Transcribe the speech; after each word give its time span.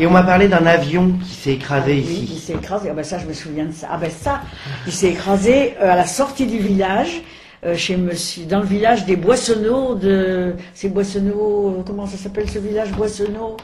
Et 0.00 0.06
on 0.06 0.10
m'a 0.10 0.22
parlé 0.22 0.48
d'un 0.48 0.64
avion 0.64 1.12
qui 1.22 1.34
s'est 1.34 1.52
écrasé 1.52 2.02
Ah 2.02 2.08
oui, 2.08 2.14
ici. 2.14 2.28
Il 2.32 2.38
s'est 2.40 2.52
écrasé. 2.54 2.88
Ah 2.90 2.94
ben 2.94 3.04
ça, 3.04 3.18
je 3.18 3.26
me 3.26 3.34
souviens 3.34 3.66
de 3.66 3.72
ça. 3.72 3.88
Ah 3.92 3.98
ben 3.98 4.10
ça, 4.10 4.40
il 4.86 4.92
s'est 4.92 5.10
écrasé 5.10 5.74
euh, 5.78 5.92
à 5.92 5.96
la 5.96 6.06
sortie 6.06 6.46
du 6.46 6.56
village, 6.58 7.20
euh, 7.66 7.76
chez 7.76 7.98
Monsieur, 7.98 8.44
dans 8.46 8.60
le 8.60 8.64
village 8.66 9.04
des 9.04 9.16
Boissonneaux 9.16 9.94
de, 9.96 10.54
c'est 10.72 10.88
Boissonneaux, 10.88 11.76
euh, 11.80 11.82
comment 11.86 12.06
ça 12.06 12.16
s'appelle 12.16 12.48
ce 12.48 12.58
village 12.58 12.92
Boissonneaux? 12.92 13.58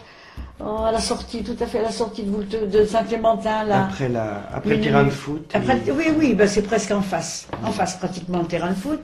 Oh, 0.61 0.83
À 0.87 0.93
la 0.93 1.01
sortie, 1.01 1.43
tout 1.43 1.57
à 1.59 1.67
fait 1.67 1.79
à 1.79 1.85
la 1.85 1.91
sortie 1.91 2.23
de, 2.23 2.31
Voulte- 2.31 2.71
de 2.71 2.85
Saint-Clémentin 2.85 3.65
là. 3.65 3.85
Après, 3.85 4.09
la, 4.11 4.43
après 4.55 4.77
le 4.77 4.81
terrain 4.83 5.05
de 5.05 5.11
foot. 5.11 5.51
Après, 5.55 5.79
et- 5.87 5.91
oui, 5.91 6.09
oui, 6.19 6.35
ben 6.35 6.47
c'est 6.47 6.63
presque 6.63 6.91
en 6.91 7.01
face, 7.03 7.49
en 7.65 7.73
face 7.73 7.97
pratiquement 7.97 8.41
le 8.41 8.47
terrain 8.47 8.71
de 8.71 8.75
foot. 8.75 9.01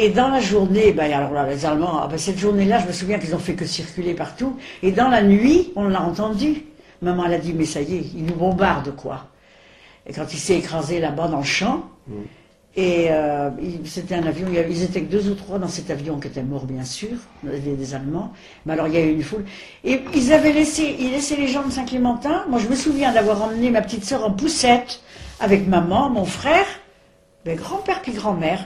Et 0.00 0.10
dans 0.10 0.28
la 0.28 0.38
journée, 0.38 0.92
ben 0.92 1.12
alors 1.12 1.32
là, 1.32 1.44
les 1.48 1.66
Allemands, 1.66 2.00
ah 2.00 2.06
ben 2.06 2.16
cette 2.16 2.38
journée-là, 2.38 2.78
je 2.78 2.86
me 2.86 2.92
souviens 2.92 3.18
qu'ils 3.18 3.34
ont 3.34 3.40
fait 3.40 3.54
que 3.54 3.66
circuler 3.66 4.14
partout. 4.14 4.56
Et 4.80 4.92
dans 4.92 5.08
la 5.08 5.22
nuit, 5.24 5.72
on 5.74 5.88
l'a 5.88 6.00
entendu. 6.00 6.66
Maman, 7.02 7.24
elle 7.26 7.34
a 7.34 7.38
dit, 7.38 7.52
mais 7.52 7.64
ça 7.64 7.80
y 7.80 7.96
est, 7.96 8.04
ils 8.14 8.24
nous 8.24 8.36
bombardent, 8.36 8.94
quoi. 8.94 9.26
Et 10.06 10.12
quand 10.12 10.32
il 10.32 10.38
s'est 10.38 10.56
écrasé 10.56 11.00
là-bas 11.00 11.26
dans 11.26 11.38
le 11.38 11.44
champ, 11.44 11.82
et 12.76 13.06
euh, 13.10 13.50
c'était 13.84 14.14
un 14.14 14.24
avion, 14.24 14.46
ils 14.70 14.82
étaient 14.84 15.02
que 15.02 15.10
deux 15.10 15.30
ou 15.30 15.34
trois 15.34 15.58
dans 15.58 15.66
cet 15.66 15.90
avion 15.90 16.20
qui 16.20 16.28
étaient 16.28 16.44
morts, 16.44 16.66
bien 16.66 16.84
sûr, 16.84 17.16
des, 17.42 17.58
des 17.58 17.94
Allemands. 17.94 18.32
Mais 18.66 18.74
alors, 18.74 18.86
il 18.86 18.94
y 18.94 18.98
a 18.98 19.00
eu 19.00 19.14
une 19.14 19.24
foule. 19.24 19.44
Et 19.82 20.00
ils 20.14 20.32
avaient 20.32 20.52
laissé, 20.52 20.94
ils 21.00 21.10
laissaient 21.10 21.36
les 21.36 21.48
gens 21.48 21.64
de 21.64 21.72
Saint-Clémentin. 21.72 22.44
Moi, 22.48 22.60
je 22.60 22.68
me 22.68 22.76
souviens 22.76 23.12
d'avoir 23.12 23.42
emmené 23.42 23.70
ma 23.70 23.82
petite 23.82 24.04
sœur 24.04 24.24
en 24.24 24.30
poussette 24.30 25.00
avec 25.40 25.66
maman, 25.66 26.08
mon 26.08 26.24
frère, 26.24 26.66
ben, 27.44 27.56
grand-père 27.56 28.00
puis 28.00 28.12
grand-mère. 28.12 28.64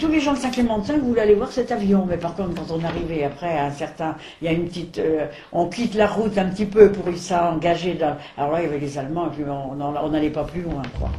Tous- 0.00 0.08
les 0.08 0.20
gens 0.20 0.32
de 0.32 0.38
Saint-Clémentin 0.38 0.94
voulaient 0.98 1.20
aller 1.22 1.34
voir 1.34 1.50
cet 1.52 1.70
avion, 1.72 2.06
mais 2.08 2.16
par 2.16 2.34
contre, 2.34 2.54
quand 2.54 2.74
on 2.74 2.82
arrivait 2.84 3.24
après 3.24 3.56
à 3.58 3.66
un 3.66 3.70
certain, 3.70 4.14
il 4.40 4.46
y 4.46 4.48
a 4.48 4.52
une 4.52 4.64
petite, 4.64 4.98
euh, 4.98 5.26
on 5.52 5.66
quitte 5.66 5.94
la 5.94 6.06
route 6.06 6.38
un 6.38 6.46
petit 6.46 6.64
peu 6.64 6.90
pour 6.90 7.04
s'engager 7.16 7.94
dans. 7.94 8.16
Alors 8.38 8.52
là, 8.52 8.60
il 8.62 8.64
y 8.64 8.68
avait 8.68 8.78
les 8.78 8.96
Allemands, 8.98 9.26
et 9.26 9.30
puis 9.30 9.44
on 9.48 10.08
n'allait 10.08 10.30
pas 10.30 10.44
plus 10.44 10.62
loin, 10.62 10.82
quoi. 10.98 11.10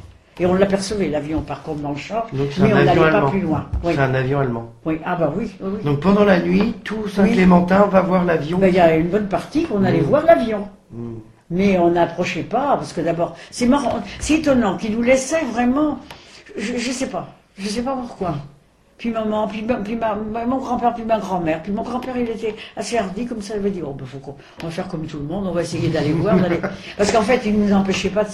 Et 0.41 0.45
on 0.45 0.53
l'apercevait, 0.55 1.09
l'avion, 1.09 1.41
par 1.41 1.61
contre, 1.63 1.81
dans 1.81 1.91
le 1.91 1.97
champ, 1.97 2.23
mais 2.33 2.47
on 2.73 2.83
n'allait 2.85 3.11
pas 3.11 3.29
plus 3.29 3.41
loin. 3.41 3.65
Oui. 3.83 3.91
C'est 3.93 4.01
un 4.01 4.13
avion 4.15 4.39
allemand. 4.39 4.69
oui. 4.85 4.99
Ah 5.05 5.15
bah 5.15 5.31
oui. 5.37 5.51
Donc 5.83 5.99
pendant 5.99 6.23
la 6.23 6.39
nuit, 6.39 6.73
tout 6.83 7.07
Saint-Clémentin 7.09 7.85
va 7.87 8.01
voir 8.01 8.23
l'avion. 8.25 8.57
Ben, 8.57 8.67
Il 8.69 8.75
y 8.75 8.79
a 8.79 8.95
une 8.95 9.09
bonne 9.09 9.27
partie 9.27 9.65
qu'on 9.65 9.83
allait 9.83 9.99
Mm. 10.01 10.05
voir 10.05 10.25
l'avion. 10.25 10.67
Mm. 10.91 11.15
Mais 11.51 11.77
on 11.77 11.91
n'approchait 11.91 12.43
pas, 12.43 12.77
parce 12.77 12.93
que 12.93 13.01
d'abord, 13.01 13.35
c'est 13.51 13.65
marrant, 13.67 13.99
c'est 14.19 14.35
étonnant 14.35 14.77
qu'ils 14.77 14.95
nous 14.95 15.01
laissaient 15.03 15.43
vraiment, 15.51 15.99
je, 16.57 16.77
je 16.77 16.91
sais 16.91 17.07
pas, 17.09 17.27
je 17.59 17.67
sais 17.69 17.81
pas 17.83 17.95
pourquoi. 17.95 18.35
Puis 18.97 19.11
maman, 19.11 19.47
puis, 19.47 19.61
ma- 19.61 19.75
puis 19.75 19.95
ma- 19.95 20.15
ma- 20.15 20.45
mon 20.45 20.57
grand-père, 20.57 20.93
puis 20.93 21.05
ma 21.05 21.19
grand-mère, 21.19 21.63
puis 21.63 21.71
mon 21.71 21.83
grand-père, 21.83 22.17
il 22.17 22.29
était 22.29 22.53
assez 22.75 22.97
hardi, 22.97 23.25
comme 23.25 23.41
ça, 23.41 23.53
il 23.55 23.59
avait 23.59 23.69
dit, 23.69 23.81
oh, 23.81 23.93
ben, 23.93 24.05
faut 24.05 24.19
on 24.61 24.65
va 24.65 24.71
faire 24.71 24.89
comme 24.89 25.05
tout 25.05 25.17
le 25.19 25.23
monde, 25.23 25.47
on 25.47 25.51
va 25.53 25.61
essayer 25.61 25.87
d'aller 25.87 26.11
voir, 26.11 26.35
d'aller- 26.37 26.59
parce 26.97 27.09
qu'en 27.11 27.21
fait, 27.21 27.39
il 27.45 27.57
ne 27.57 27.65
nous 27.67 27.73
empêchait 27.73 28.09
pas 28.09 28.25
de 28.25 28.31